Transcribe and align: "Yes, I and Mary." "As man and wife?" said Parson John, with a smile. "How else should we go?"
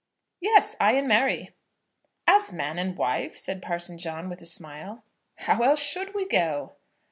"Yes, 0.39 0.75
I 0.79 0.93
and 0.93 1.07
Mary." 1.07 1.51
"As 2.25 2.51
man 2.51 2.79
and 2.79 2.97
wife?" 2.97 3.37
said 3.37 3.61
Parson 3.61 3.99
John, 3.99 4.29
with 4.29 4.41
a 4.41 4.47
smile. 4.47 5.03
"How 5.35 5.61
else 5.61 5.79
should 5.79 6.15
we 6.15 6.25
go?" 6.27 6.71